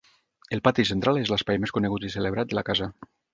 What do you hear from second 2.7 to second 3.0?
casa.